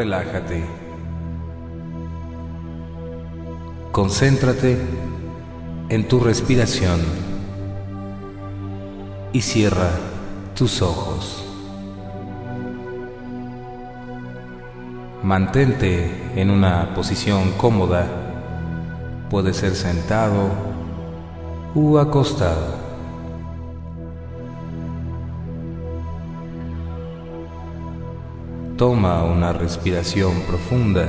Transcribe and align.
relájate. 0.00 0.64
Concéntrate 3.92 4.78
en 5.90 6.08
tu 6.08 6.20
respiración 6.20 7.00
y 9.34 9.42
cierra 9.42 9.90
tus 10.54 10.80
ojos. 10.80 11.44
Mantente 15.22 16.32
en 16.34 16.48
una 16.48 16.94
posición 16.94 17.52
cómoda, 17.58 18.06
puede 19.28 19.52
ser 19.52 19.74
sentado 19.74 20.48
u 21.74 21.98
acostado. 21.98 22.89
Toma 28.80 29.24
una 29.24 29.52
respiración 29.52 30.40
profunda 30.48 31.06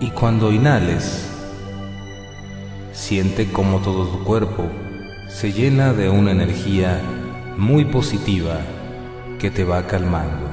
y 0.00 0.10
cuando 0.10 0.52
inhales, 0.52 1.26
siente 2.92 3.50
como 3.50 3.78
todo 3.78 4.06
tu 4.06 4.22
cuerpo 4.22 4.68
se 5.30 5.50
llena 5.54 5.94
de 5.94 6.10
una 6.10 6.32
energía 6.32 7.00
muy 7.56 7.86
positiva 7.86 8.60
que 9.38 9.50
te 9.50 9.64
va 9.64 9.86
calmando. 9.86 10.46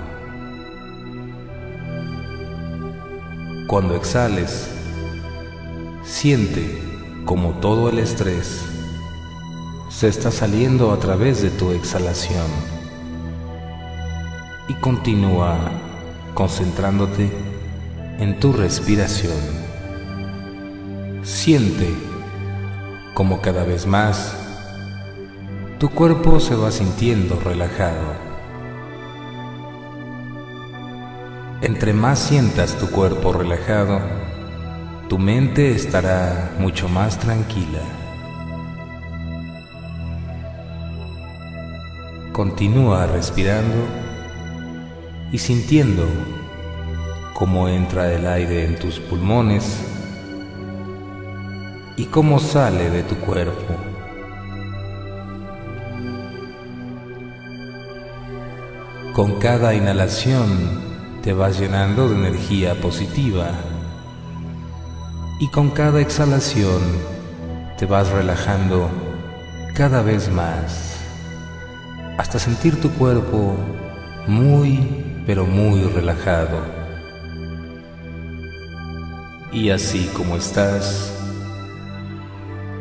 Cuando 3.67 3.97
exhales, 3.97 4.71
siente 6.05 6.81
como 7.25 7.49
todo 7.59 7.89
el 7.89 7.99
estrés 7.99 8.70
se 10.01 10.07
está 10.07 10.31
saliendo 10.31 10.91
a 10.91 10.97
través 10.97 11.43
de 11.43 11.51
tu 11.51 11.69
exhalación 11.73 12.47
y 14.67 14.73
continúa 14.73 15.59
concentrándote 16.33 17.29
en 18.17 18.39
tu 18.39 18.51
respiración. 18.51 19.37
Siente 21.21 21.87
como 23.13 23.41
cada 23.41 23.63
vez 23.63 23.85
más 23.85 24.35
tu 25.77 25.91
cuerpo 25.91 26.39
se 26.39 26.55
va 26.55 26.71
sintiendo 26.71 27.39
relajado. 27.39 28.15
Entre 31.61 31.93
más 31.93 32.17
sientas 32.17 32.75
tu 32.79 32.89
cuerpo 32.89 33.33
relajado, 33.33 33.99
tu 35.09 35.19
mente 35.19 35.75
estará 35.75 36.55
mucho 36.57 36.89
más 36.89 37.19
tranquila. 37.19 38.00
Continúa 42.31 43.07
respirando 43.07 43.75
y 45.33 45.37
sintiendo 45.37 46.05
cómo 47.33 47.67
entra 47.67 48.09
el 48.13 48.25
aire 48.25 48.63
en 48.63 48.79
tus 48.79 49.01
pulmones 49.01 49.83
y 51.97 52.05
cómo 52.05 52.39
sale 52.39 52.89
de 52.89 53.03
tu 53.03 53.15
cuerpo. 53.15 53.75
Con 59.13 59.37
cada 59.39 59.73
inhalación 59.73 60.47
te 61.21 61.33
vas 61.33 61.59
llenando 61.59 62.07
de 62.07 62.15
energía 62.15 62.79
positiva 62.79 63.51
y 65.41 65.49
con 65.49 65.71
cada 65.71 65.99
exhalación 65.99 66.81
te 67.77 67.85
vas 67.85 68.07
relajando 68.09 68.89
cada 69.75 70.01
vez 70.01 70.31
más 70.31 70.90
hasta 72.21 72.37
sentir 72.37 72.79
tu 72.79 72.91
cuerpo 72.91 73.55
muy 74.27 74.79
pero 75.25 75.43
muy 75.43 75.81
relajado. 75.85 76.59
Y 79.51 79.71
así 79.71 80.07
como 80.15 80.35
estás, 80.35 81.11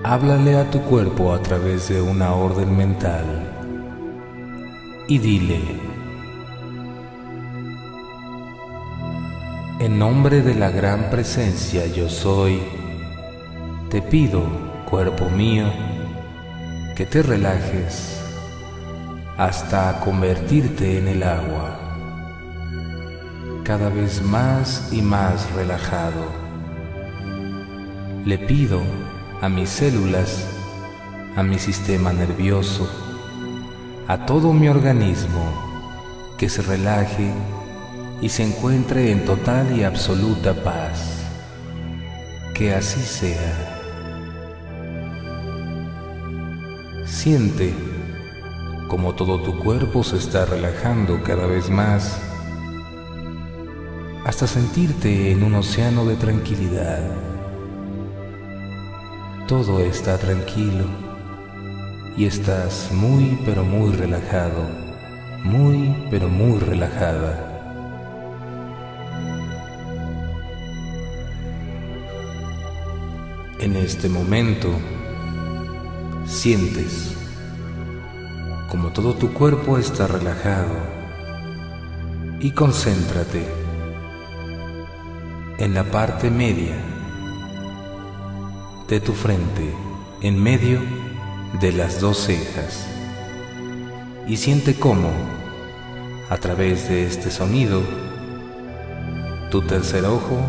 háblale 0.04 0.56
a 0.58 0.70
tu 0.70 0.82
cuerpo 0.82 1.32
a 1.32 1.40
través 1.40 1.88
de 1.88 2.02
una 2.02 2.34
orden 2.34 2.76
mental 2.76 3.24
y 5.08 5.16
dile, 5.18 5.60
En 9.78 9.98
nombre 9.98 10.42
de 10.42 10.54
la 10.54 10.70
gran 10.70 11.08
presencia 11.08 11.86
yo 11.86 12.10
soy, 12.10 12.60
te 13.88 14.02
pido, 14.02 14.42
cuerpo 14.90 15.30
mío, 15.30 15.64
que 16.94 17.06
te 17.06 17.22
relajes 17.22 18.19
hasta 19.40 19.98
convertirte 20.00 20.98
en 20.98 21.08
el 21.08 21.22
agua, 21.22 21.78
cada 23.64 23.88
vez 23.88 24.20
más 24.20 24.90
y 24.92 25.00
más 25.00 25.50
relajado. 25.54 26.26
Le 28.26 28.36
pido 28.36 28.82
a 29.40 29.48
mis 29.48 29.70
células, 29.70 30.44
a 31.36 31.42
mi 31.42 31.58
sistema 31.58 32.12
nervioso, 32.12 32.86
a 34.08 34.26
todo 34.26 34.52
mi 34.52 34.68
organismo, 34.68 35.54
que 36.36 36.50
se 36.50 36.60
relaje 36.60 37.32
y 38.20 38.28
se 38.28 38.44
encuentre 38.44 39.10
en 39.10 39.24
total 39.24 39.74
y 39.74 39.84
absoluta 39.84 40.52
paz. 40.52 41.16
Que 42.52 42.74
así 42.74 43.00
sea. 43.00 43.78
Siente 47.06 47.89
como 48.90 49.14
todo 49.14 49.40
tu 49.40 49.56
cuerpo 49.56 50.02
se 50.02 50.16
está 50.16 50.44
relajando 50.44 51.22
cada 51.22 51.46
vez 51.46 51.70
más 51.70 52.20
hasta 54.24 54.48
sentirte 54.48 55.30
en 55.30 55.44
un 55.44 55.54
océano 55.54 56.04
de 56.04 56.16
tranquilidad. 56.16 57.00
Todo 59.46 59.78
está 59.78 60.18
tranquilo 60.18 60.86
y 62.16 62.24
estás 62.24 62.90
muy 62.92 63.38
pero 63.44 63.62
muy 63.62 63.92
relajado, 63.92 64.68
muy 65.44 65.96
pero 66.10 66.28
muy 66.28 66.58
relajada. 66.58 67.46
En 73.60 73.76
este 73.76 74.08
momento 74.08 74.68
sientes 76.26 77.19
como 78.70 78.90
todo 78.90 79.14
tu 79.14 79.32
cuerpo 79.34 79.78
está 79.78 80.06
relajado. 80.06 80.76
Y 82.38 82.52
concéntrate 82.52 83.44
en 85.58 85.74
la 85.74 85.84
parte 85.84 86.30
media 86.30 86.76
de 88.88 89.00
tu 89.00 89.12
frente, 89.12 89.74
en 90.22 90.40
medio 90.40 90.80
de 91.60 91.72
las 91.72 92.00
dos 92.00 92.18
cejas. 92.18 92.86
Y 94.26 94.36
siente 94.36 94.74
cómo 94.74 95.10
a 96.30 96.36
través 96.36 96.88
de 96.88 97.06
este 97.06 97.30
sonido 97.30 97.82
tu 99.50 99.62
tercer 99.62 100.04
ojo 100.04 100.40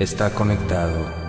está 0.00 0.30
conectado 0.30 1.19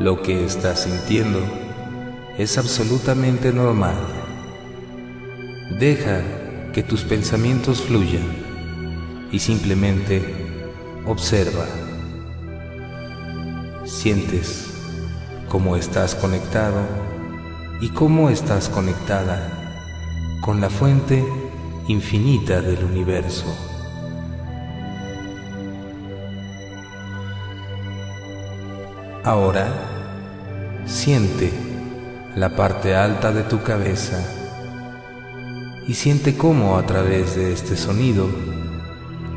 Lo 0.00 0.22
que 0.22 0.46
estás 0.46 0.84
sintiendo 0.84 1.40
es 2.38 2.56
absolutamente 2.56 3.52
normal. 3.52 3.98
Deja 5.78 6.22
que 6.72 6.82
tus 6.82 7.02
pensamientos 7.02 7.82
fluyan 7.82 8.24
y 9.30 9.40
simplemente 9.40 10.24
observa. 11.06 11.66
Sientes 13.84 14.72
cómo 15.50 15.76
estás 15.76 16.14
conectado 16.14 16.80
y 17.82 17.90
cómo 17.90 18.30
estás 18.30 18.70
conectada 18.70 20.38
con 20.40 20.62
la 20.62 20.70
fuente 20.70 21.22
infinita 21.88 22.62
del 22.62 22.82
universo. 22.84 23.69
Ahora 29.30 29.68
siente 30.86 31.52
la 32.34 32.56
parte 32.56 32.96
alta 32.96 33.30
de 33.30 33.44
tu 33.44 33.62
cabeza 33.62 34.18
y 35.86 35.94
siente 35.94 36.36
cómo 36.36 36.76
a 36.76 36.84
través 36.84 37.36
de 37.36 37.52
este 37.52 37.76
sonido 37.76 38.28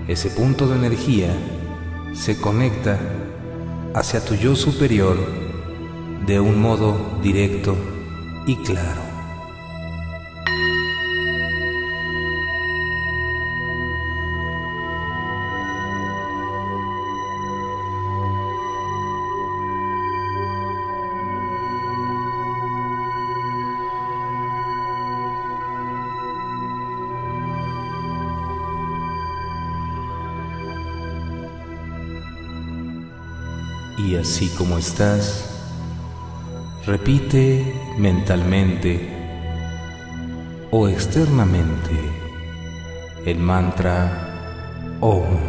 ese 0.08 0.32
punto 0.32 0.68
de 0.68 0.78
energía 0.78 1.30
se 2.16 2.42
conecta 2.42 2.98
hacia 3.94 4.26
tu 4.26 4.34
yo 4.34 4.56
superior 4.56 5.16
de 6.26 6.40
un 6.40 6.60
modo 6.60 7.20
directo 7.22 7.76
y 8.48 8.56
claro. 8.56 9.03
Y 34.14 34.16
así 34.16 34.48
como 34.60 34.78
estás, 34.78 35.44
repite 36.86 37.74
mentalmente 37.98 39.10
o 40.70 40.88
externamente 40.88 41.98
el 43.26 43.40
mantra 43.40 45.00
OM. 45.00 45.40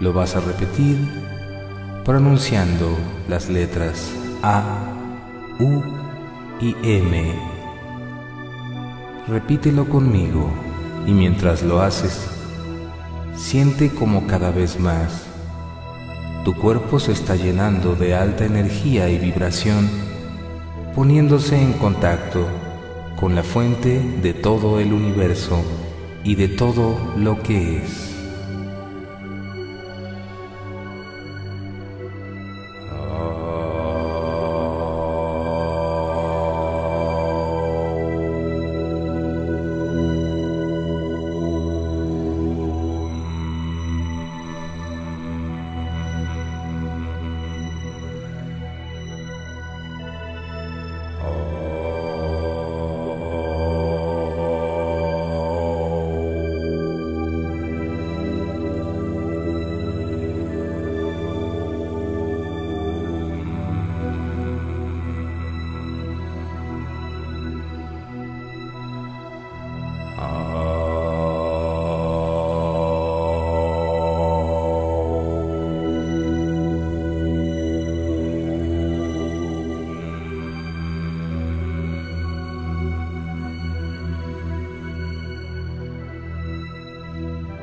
Lo 0.00 0.12
vas 0.12 0.36
a 0.36 0.40
repetir 0.40 0.98
pronunciando 2.04 2.98
las 3.30 3.48
letras 3.48 4.12
A, 4.42 4.92
U 5.58 5.82
y 6.60 6.76
M. 6.82 7.34
Repítelo 9.26 9.88
conmigo 9.88 10.52
y 11.06 11.12
mientras 11.12 11.62
lo 11.62 11.80
haces, 11.80 12.28
siente 13.34 13.88
como 13.88 14.26
cada 14.26 14.50
vez 14.50 14.78
más 14.78 15.31
tu 16.44 16.54
cuerpo 16.54 16.98
se 16.98 17.12
está 17.12 17.36
llenando 17.36 17.94
de 17.94 18.14
alta 18.14 18.44
energía 18.44 19.08
y 19.08 19.18
vibración, 19.18 19.88
poniéndose 20.94 21.60
en 21.60 21.72
contacto 21.74 22.46
con 23.16 23.36
la 23.36 23.44
fuente 23.44 24.00
de 24.00 24.34
todo 24.34 24.80
el 24.80 24.92
universo 24.92 25.62
y 26.24 26.34
de 26.34 26.48
todo 26.48 26.98
lo 27.16 27.40
que 27.42 27.78
es. 27.78 28.11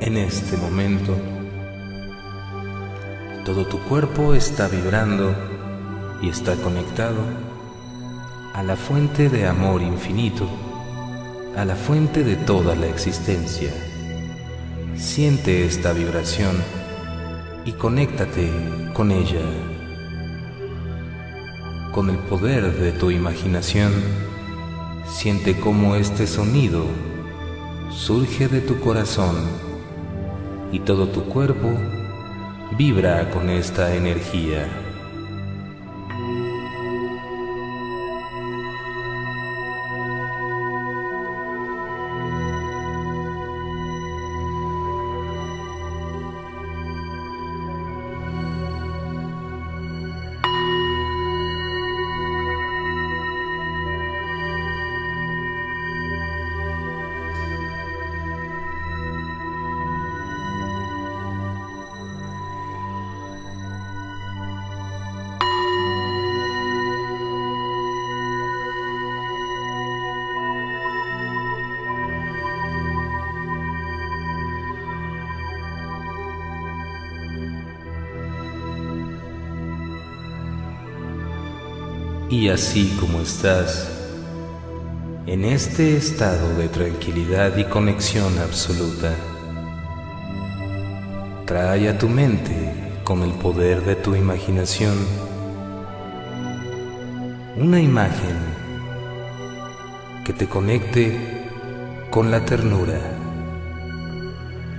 En 0.09 0.17
este 0.17 0.57
momento, 0.57 1.15
todo 3.45 3.67
tu 3.67 3.77
cuerpo 3.81 4.33
está 4.33 4.67
vibrando 4.67 5.35
y 6.19 6.29
está 6.29 6.55
conectado 6.55 7.19
a 8.55 8.63
la 8.63 8.75
fuente 8.75 9.29
de 9.29 9.45
amor 9.45 9.83
infinito, 9.83 10.49
a 11.55 11.63
la 11.63 11.75
fuente 11.75 12.23
de 12.23 12.37
toda 12.37 12.75
la 12.75 12.87
existencia. 12.87 13.71
Siente 14.95 15.67
esta 15.67 15.93
vibración 15.93 16.55
y 17.63 17.73
conéctate 17.73 18.49
con 18.95 19.11
ella. 19.11 19.45
Con 21.93 22.09
el 22.09 22.17
poder 22.17 22.73
de 22.79 22.93
tu 22.93 23.11
imaginación, 23.11 23.93
siente 25.07 25.59
cómo 25.59 25.93
este 25.93 26.25
sonido 26.25 26.85
surge 27.91 28.47
de 28.47 28.61
tu 28.61 28.79
corazón 28.79 29.68
y 30.71 30.79
todo 30.79 31.07
tu 31.07 31.23
cuerpo 31.23 31.69
vibra 32.77 33.29
con 33.31 33.49
esta 33.49 33.95
energía. 33.95 34.88
Y 82.31 82.49
así 82.49 82.95
como 82.99 83.21
estás, 83.21 83.89
en 85.25 85.43
este 85.45 85.97
estado 85.97 86.55
de 86.57 86.67
tranquilidad 86.67 87.57
y 87.57 87.63
conexión 87.63 88.37
absoluta, 88.37 89.15
trae 91.47 91.89
a 91.89 91.97
tu 91.97 92.07
mente 92.07 92.53
con 93.03 93.23
el 93.23 93.31
poder 93.31 93.83
de 93.83 93.95
tu 93.95 94.13
imaginación 94.13 94.95
una 97.57 97.81
imagen 97.81 98.37
que 100.23 100.31
te 100.31 100.47
conecte 100.47 101.17
con 102.11 102.29
la 102.29 102.45
ternura. 102.45 102.99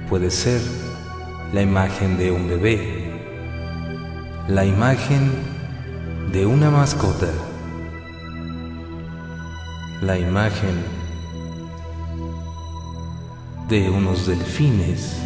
Puede 0.09 0.31
ser 0.31 0.61
la 1.53 1.63
imagen 1.63 2.17
de 2.17 2.31
un 2.31 2.49
bebé, 2.49 3.11
la 4.47 4.65
imagen 4.65 5.50
de 6.33 6.47
una 6.47 6.71
mascota. 6.71 7.27
La 10.01 10.17
imagen 10.17 10.85
de 13.69 13.91
unos 13.91 14.29
delfines. 14.29 15.17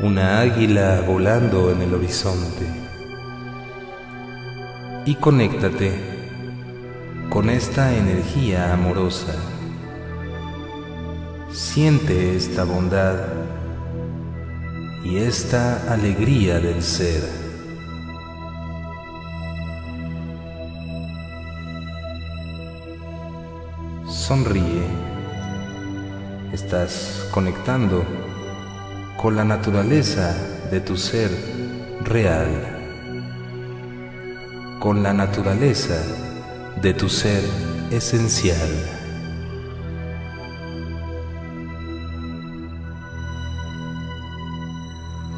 Una 0.00 0.40
águila 0.40 1.02
volando 1.04 1.72
en 1.72 1.82
el 1.82 1.94
horizonte. 1.94 2.66
Y 5.06 5.16
conéctate 5.16 5.92
con 7.30 7.50
esta 7.50 7.92
energía 7.96 8.72
amorosa. 8.72 9.34
Siente 11.50 12.36
esta 12.36 12.62
bondad 12.62 13.55
y 15.08 15.18
esta 15.18 15.92
alegría 15.92 16.58
del 16.58 16.82
ser. 16.82 17.22
Sonríe. 24.08 24.82
Estás 26.52 27.28
conectando 27.30 28.04
con 29.16 29.36
la 29.36 29.44
naturaleza 29.44 30.34
de 30.72 30.80
tu 30.80 30.96
ser 30.96 31.30
real, 32.02 32.48
con 34.80 35.04
la 35.04 35.12
naturaleza 35.12 36.02
de 36.82 36.94
tu 36.94 37.08
ser 37.08 37.44
esencial. 37.92 38.95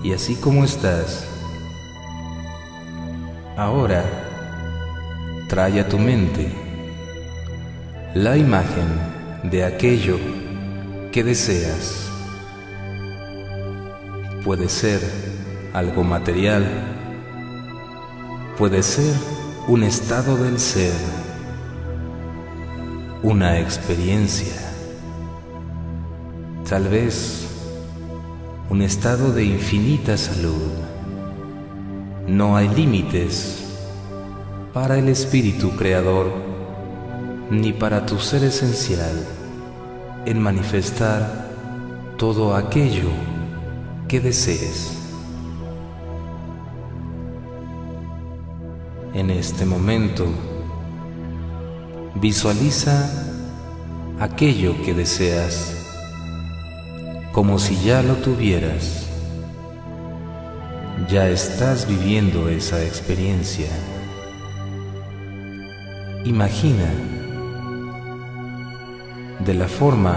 Y 0.09 0.15
así 0.15 0.37
como 0.37 0.65
estás, 0.65 1.27
Ahora, 3.59 4.05
trae 5.49 5.81
a 5.81 5.89
tu 5.89 5.99
mente 5.99 6.49
la 8.15 8.37
imagen 8.37 8.89
de 9.51 9.65
aquello 9.65 10.17
que 11.13 11.25
deseas. 11.25 12.09
Puede 14.45 14.69
ser 14.69 15.01
algo 15.75 16.05
material, 16.05 16.65
puede 18.57 18.83
ser 18.85 19.15
un 19.67 19.83
estado 19.83 20.37
del 20.37 20.59
ser, 20.61 20.95
una 23.25 23.59
experiencia, 23.59 24.55
tal 26.67 26.89
vez 26.89 27.48
un 28.71 28.83
estado 28.83 29.33
de 29.33 29.45
infinita 29.45 30.19
salud. 30.19 30.71
No 32.27 32.55
hay 32.57 32.69
límites 32.69 33.65
para 34.75 34.99
el 34.99 35.09
espíritu 35.09 35.71
creador 35.71 36.31
ni 37.51 37.73
para 37.73 38.05
tu 38.05 38.19
ser 38.19 38.45
esencial 38.45 39.27
en 40.27 40.43
manifestar 40.43 41.49
todo 42.19 42.55
aquello 42.55 43.09
que 44.07 44.21
desees. 44.21 44.93
En 49.15 49.31
este 49.31 49.65
momento, 49.65 50.27
visualiza 52.17 53.11
aquello 54.21 54.75
que 54.85 54.93
deseas 54.93 55.78
como 57.39 57.61
si 57.61 57.81
ya 57.85 58.03
lo 58.03 58.15
tuvieras. 58.15 59.07
Ya 61.09 61.29
estás 61.29 61.87
viviendo 61.87 62.49
esa 62.49 62.83
experiencia. 62.83 63.69
Imagina 66.25 66.91
de 69.47 69.55
la 69.55 69.69
forma 69.69 70.17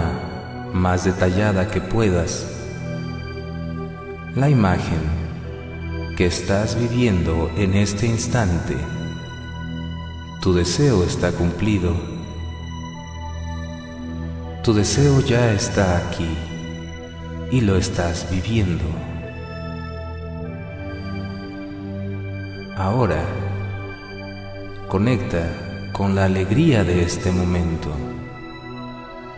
más 0.74 1.04
detallada 1.04 1.68
que 1.68 1.80
puedas 1.80 2.44
la 4.34 4.50
imagen 4.50 5.02
que 6.16 6.26
estás 6.26 6.74
viviendo 6.74 7.52
en 7.56 7.74
este 7.74 8.06
instante. 8.06 8.76
Tu 10.40 10.52
deseo 10.52 11.04
está 11.04 11.30
cumplido. 11.30 11.94
Tu 14.64 14.74
deseo 14.74 15.20
ya 15.20 15.52
está 15.52 15.98
aquí 15.98 16.51
y 17.52 17.60
lo 17.60 17.76
estás 17.76 18.26
viviendo. 18.30 18.84
Ahora, 22.78 23.22
conecta 24.88 25.90
con 25.92 26.14
la 26.14 26.24
alegría 26.24 26.82
de 26.82 27.02
este 27.02 27.30
momento. 27.30 27.90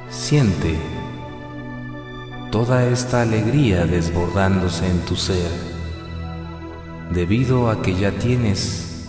Siente 0.08 0.78
toda 2.52 2.86
esta 2.86 3.22
alegría 3.22 3.84
desbordándose 3.84 4.88
en 4.88 5.00
tu 5.00 5.16
ser, 5.16 5.50
debido 7.10 7.68
a 7.68 7.82
que 7.82 7.96
ya 7.96 8.12
tienes 8.12 9.08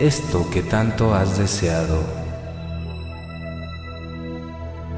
esto 0.00 0.50
que 0.50 0.62
tanto 0.62 1.14
has 1.14 1.38
deseado. 1.38 2.02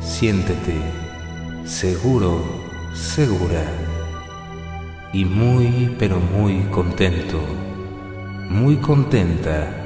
Siéntete 0.00 0.74
seguro, 1.64 2.65
segura 2.96 3.64
y 5.12 5.24
muy, 5.24 5.94
pero 5.98 6.18
muy 6.18 6.60
contento, 6.70 7.38
muy 8.48 8.76
contenta 8.76 9.84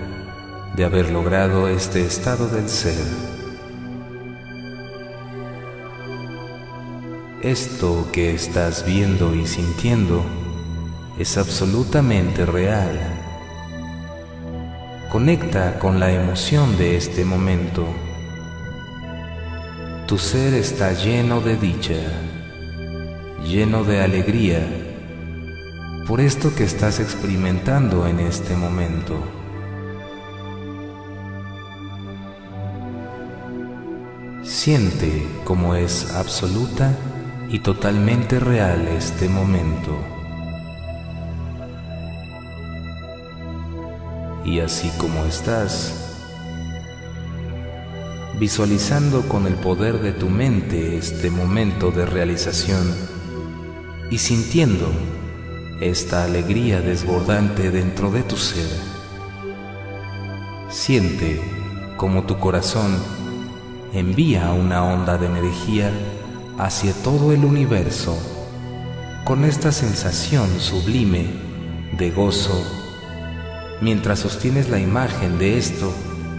de 0.76 0.84
haber 0.84 1.10
logrado 1.10 1.68
este 1.68 2.04
estado 2.06 2.48
del 2.48 2.68
ser. 2.68 3.04
Esto 7.42 8.08
que 8.12 8.34
estás 8.34 8.84
viendo 8.86 9.34
y 9.34 9.46
sintiendo 9.46 10.22
es 11.18 11.36
absolutamente 11.36 12.46
real. 12.46 12.98
Conecta 15.10 15.78
con 15.78 15.98
la 15.98 16.12
emoción 16.12 16.78
de 16.78 16.96
este 16.96 17.24
momento. 17.24 17.86
Tu 20.06 20.18
ser 20.18 20.54
está 20.54 20.92
lleno 20.92 21.40
de 21.40 21.56
dicha, 21.56 21.96
lleno 23.50 23.82
de 23.82 24.00
alegría 24.00 24.64
por 26.06 26.20
esto 26.20 26.54
que 26.54 26.62
estás 26.62 27.00
experimentando 27.00 28.06
en 28.06 28.20
este 28.20 28.54
momento. 28.54 29.20
Siente 34.44 35.26
como 35.44 35.74
es 35.74 36.14
absoluta 36.14 36.96
y 37.48 37.58
totalmente 37.58 38.38
real 38.38 38.86
este 38.86 39.28
momento. 39.28 39.98
Y 44.44 44.60
así 44.60 44.92
como 44.96 45.24
estás, 45.24 46.16
visualizando 48.38 49.22
con 49.22 49.48
el 49.48 49.54
poder 49.54 49.98
de 49.98 50.12
tu 50.12 50.28
mente 50.28 50.96
este 50.96 51.30
momento 51.30 51.90
de 51.90 52.06
realización 52.06 53.09
y 54.10 54.18
sintiendo 54.18 54.90
esta 55.80 56.24
alegría 56.24 56.80
desbordante 56.80 57.70
dentro 57.70 58.10
de 58.10 58.22
tu 58.22 58.36
ser, 58.36 58.68
siente 60.68 61.40
como 61.96 62.24
tu 62.24 62.38
corazón 62.38 62.98
envía 63.92 64.50
una 64.52 64.84
onda 64.84 65.16
de 65.16 65.26
energía 65.26 65.90
hacia 66.58 66.92
todo 67.02 67.32
el 67.32 67.44
universo 67.44 68.16
con 69.24 69.44
esta 69.44 69.72
sensación 69.72 70.48
sublime 70.60 71.26
de 71.96 72.10
gozo 72.10 72.80
mientras 73.80 74.18
sostienes 74.18 74.68
la 74.68 74.78
imagen 74.78 75.38
de 75.38 75.58
esto 75.58 75.92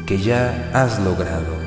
que 0.05 0.19
ya 0.19 0.69
has 0.73 0.99
logrado. 0.99 1.60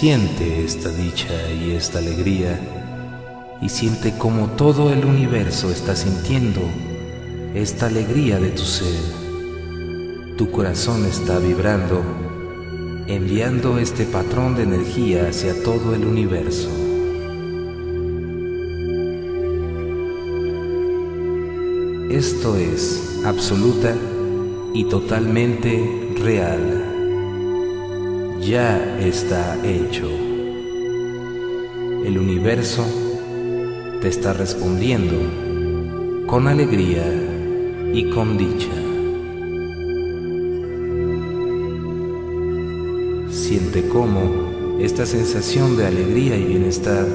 Siente 0.00 0.64
esta 0.64 0.88
dicha 0.88 1.28
y 1.52 1.72
esta 1.72 1.98
alegría 1.98 2.58
y 3.60 3.68
siente 3.68 4.16
como 4.16 4.46
todo 4.46 4.94
el 4.94 5.04
universo 5.04 5.70
está 5.70 5.94
sintiendo 5.94 6.62
esta 7.52 7.88
alegría 7.88 8.38
de 8.38 8.48
tu 8.48 8.62
ser. 8.62 8.98
Tu 10.38 10.50
corazón 10.50 11.04
está 11.04 11.38
vibrando, 11.38 12.02
enviando 13.08 13.78
este 13.78 14.06
patrón 14.06 14.56
de 14.56 14.62
energía 14.62 15.28
hacia 15.28 15.62
todo 15.62 15.94
el 15.94 16.06
universo. 16.06 16.70
Esto 22.08 22.56
es 22.56 23.20
absoluta 23.26 23.94
y 24.72 24.84
totalmente 24.84 26.14
real 26.24 26.89
ya 28.40 28.98
está 28.98 29.58
hecho. 29.64 30.08
El 32.04 32.18
universo 32.18 32.84
te 34.00 34.08
está 34.08 34.32
respondiendo 34.32 36.26
con 36.26 36.48
alegría 36.48 37.04
y 37.92 38.10
con 38.10 38.38
dicha. 38.38 38.72
Siente 43.30 43.86
cómo 43.88 44.78
esta 44.80 45.04
sensación 45.04 45.76
de 45.76 45.86
alegría 45.86 46.36
y 46.36 46.44
bienestar 46.44 47.06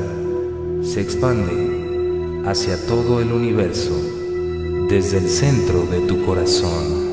se 0.84 1.02
expande 1.02 2.44
hacia 2.46 2.86
todo 2.86 3.22
el 3.22 3.32
universo 3.32 4.00
desde 4.90 5.18
el 5.18 5.28
centro 5.28 5.88
de 5.88 6.02
tu 6.02 6.24
corazón. 6.26 7.05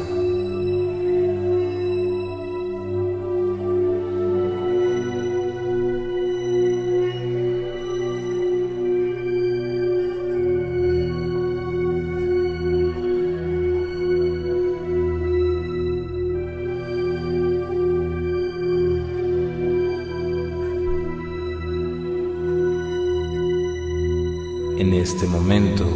En 24.82 24.94
este 24.94 25.28
momento, 25.28 25.86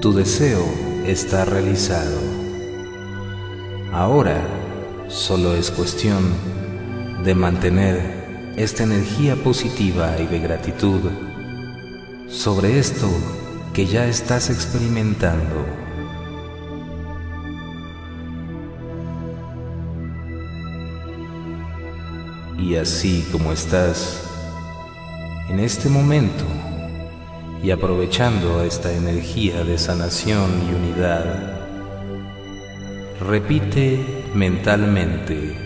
tu 0.00 0.14
deseo 0.14 0.64
está 1.06 1.44
realizado. 1.44 2.18
Ahora 3.92 4.40
solo 5.06 5.54
es 5.54 5.70
cuestión 5.70 6.32
de 7.22 7.34
mantener 7.34 8.54
esta 8.56 8.84
energía 8.84 9.36
positiva 9.36 10.16
y 10.18 10.24
de 10.24 10.38
gratitud 10.38 11.02
sobre 12.28 12.78
esto 12.78 13.10
que 13.74 13.84
ya 13.84 14.06
estás 14.06 14.48
experimentando. 14.48 15.66
Y 22.58 22.76
así 22.76 23.22
como 23.30 23.52
estás 23.52 24.22
en 25.50 25.60
este 25.60 25.90
momento 25.90 26.46
y 27.66 27.72
aprovechando 27.72 28.62
esta 28.62 28.92
energía 28.92 29.64
de 29.64 29.76
sanación 29.76 30.52
y 30.70 30.72
unidad, 30.72 31.24
repite 33.18 34.06
mentalmente 34.34 35.58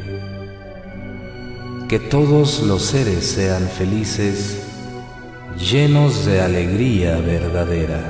que 1.91 1.99
todos 1.99 2.63
los 2.63 2.81
seres 2.81 3.27
sean 3.27 3.69
felices, 3.69 4.63
llenos 5.59 6.25
de 6.25 6.41
alegría 6.41 7.19
verdadera. 7.19 8.01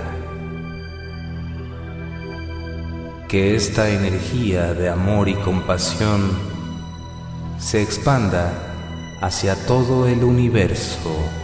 Que 3.26 3.56
esta 3.56 3.90
energía 3.90 4.73
de 4.73 4.88
amor 4.88 5.28
y 5.28 5.35
compasión 5.35 6.30
se 7.59 7.82
expanda 7.82 8.52
hacia 9.20 9.56
todo 9.66 10.06
el 10.06 10.23
universo. 10.23 11.39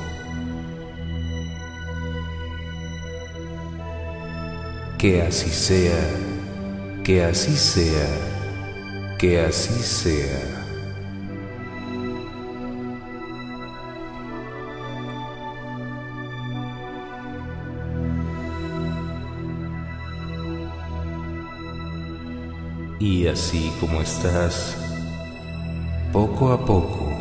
Que 4.99 5.21
así 5.21 5.51
sea, 5.51 6.09
que 7.05 7.23
así 7.23 7.55
sea, 7.55 8.09
que 9.19 9.41
así 9.41 9.83
sea. 9.83 10.57
Y 22.99 23.27
así 23.27 23.71
como 23.79 24.01
estás, 24.01 24.79
poco 26.11 26.53
a 26.53 26.65
poco, 26.65 27.13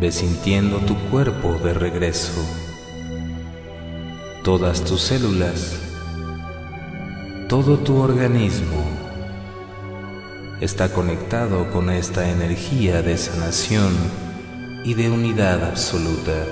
ves 0.00 0.16
sintiendo 0.16 0.78
tu 0.78 0.96
cuerpo 1.10 1.54
de 1.62 1.74
regreso, 1.74 2.44
todas 4.42 4.82
tus 4.82 5.00
células 5.00 5.83
todo 7.48 7.76
tu 7.78 7.98
organismo 7.98 8.82
está 10.60 10.88
conectado 10.88 11.70
con 11.70 11.90
esta 11.90 12.30
energía 12.30 13.02
de 13.02 13.18
sanación 13.18 13.92
y 14.82 14.94
de 14.94 15.10
unidad 15.10 15.62
absoluta. 15.62 16.46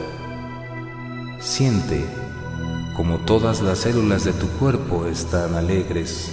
Siente 1.41 2.05
como 2.95 3.19
todas 3.21 3.63
las 3.63 3.78
células 3.78 4.25
de 4.25 4.35
tu 4.35 4.47
cuerpo 4.59 5.07
están 5.07 5.55
alegres, 5.55 6.31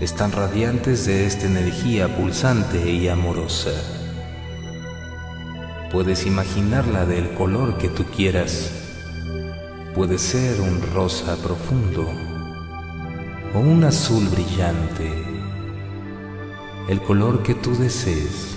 están 0.00 0.30
radiantes 0.30 1.04
de 1.06 1.26
esta 1.26 1.46
energía 1.46 2.16
pulsante 2.16 2.88
y 2.88 3.08
amorosa. 3.08 3.72
Puedes 5.90 6.24
imaginarla 6.24 7.04
del 7.04 7.34
color 7.34 7.78
que 7.78 7.88
tú 7.88 8.04
quieras. 8.04 8.70
Puede 9.94 10.18
ser 10.18 10.60
un 10.60 10.80
rosa 10.94 11.36
profundo 11.36 12.31
o 13.54 13.58
un 13.58 13.84
azul 13.84 14.26
brillante, 14.28 15.10
el 16.88 17.00
color 17.02 17.42
que 17.42 17.54
tú 17.54 17.74
desees. 17.76 18.56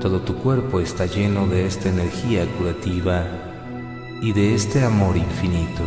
Todo 0.00 0.20
tu 0.20 0.36
cuerpo 0.36 0.80
está 0.80 1.06
lleno 1.06 1.46
de 1.46 1.66
esta 1.66 1.88
energía 1.88 2.46
curativa 2.56 3.24
y 4.22 4.32
de 4.32 4.54
este 4.54 4.84
amor 4.84 5.16
infinito. 5.16 5.82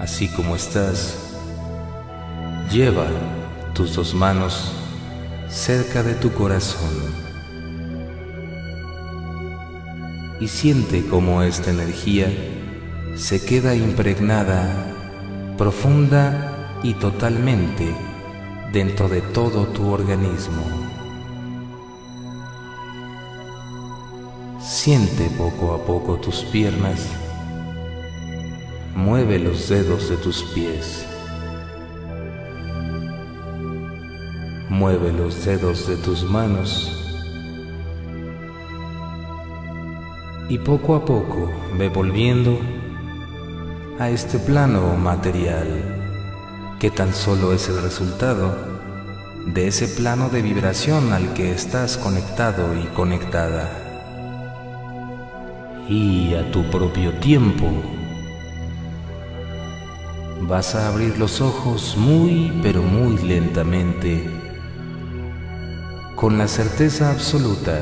Así 0.00 0.28
como 0.28 0.56
estás, 0.56 1.34
lleva 2.72 3.06
tus 3.74 3.94
dos 3.94 4.14
manos 4.14 4.72
cerca 5.48 6.02
de 6.02 6.14
tu 6.14 6.32
corazón 6.32 6.94
y 10.40 10.48
siente 10.48 11.06
cómo 11.06 11.42
esta 11.42 11.70
energía 11.70 12.28
se 13.16 13.42
queda 13.42 13.74
impregnada 13.74 15.54
profunda 15.56 16.78
y 16.82 16.92
totalmente 16.94 17.94
dentro 18.72 19.08
de 19.08 19.22
todo 19.22 19.66
tu 19.68 19.88
organismo. 19.88 20.62
Siente 24.60 25.30
poco 25.38 25.72
a 25.72 25.86
poco 25.86 26.16
tus 26.16 26.42
piernas, 26.44 27.08
mueve 28.94 29.38
los 29.38 29.66
dedos 29.70 30.10
de 30.10 30.16
tus 30.18 30.42
pies, 30.54 31.06
mueve 34.68 35.10
los 35.10 35.42
dedos 35.46 35.88
de 35.88 35.96
tus 35.96 36.22
manos. 36.22 36.92
Y 40.50 40.58
poco 40.58 40.94
a 40.94 41.04
poco 41.04 41.50
ve 41.76 41.88
volviendo 41.88 42.60
a 43.98 44.10
este 44.10 44.38
plano 44.38 44.94
material, 44.96 45.66
que 46.78 46.90
tan 46.90 47.14
solo 47.14 47.54
es 47.54 47.68
el 47.70 47.80
resultado 47.80 48.54
de 49.46 49.68
ese 49.68 49.88
plano 49.88 50.28
de 50.28 50.42
vibración 50.42 51.14
al 51.14 51.32
que 51.32 51.50
estás 51.52 51.96
conectado 51.96 52.76
y 52.78 52.84
conectada. 52.88 53.70
Y 55.88 56.34
a 56.34 56.50
tu 56.50 56.68
propio 56.70 57.14
tiempo 57.20 57.66
vas 60.42 60.74
a 60.74 60.88
abrir 60.88 61.18
los 61.18 61.40
ojos 61.40 61.96
muy 61.96 62.52
pero 62.62 62.82
muy 62.82 63.16
lentamente, 63.16 64.28
con 66.16 66.36
la 66.36 66.48
certeza 66.48 67.10
absoluta 67.10 67.78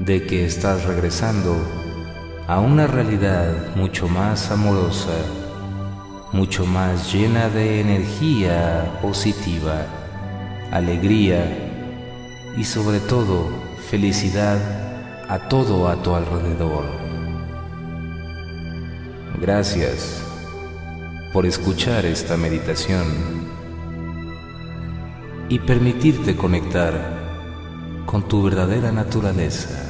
de 0.00 0.26
que 0.26 0.46
estás 0.46 0.84
regresando 0.84 1.79
a 2.50 2.58
una 2.58 2.88
realidad 2.88 3.76
mucho 3.76 4.08
más 4.08 4.50
amorosa, 4.50 5.16
mucho 6.32 6.66
más 6.66 7.12
llena 7.12 7.48
de 7.48 7.80
energía 7.80 8.98
positiva, 9.00 9.86
alegría 10.72 11.44
y 12.56 12.64
sobre 12.64 12.98
todo 12.98 13.46
felicidad 13.88 14.58
a 15.28 15.48
todo 15.48 15.86
a 15.88 16.02
tu 16.02 16.12
alrededor. 16.12 16.86
Gracias 19.40 20.20
por 21.32 21.46
escuchar 21.46 22.04
esta 22.04 22.36
meditación 22.36 23.06
y 25.48 25.60
permitirte 25.60 26.34
conectar 26.34 28.02
con 28.06 28.26
tu 28.26 28.42
verdadera 28.42 28.90
naturaleza. 28.90 29.89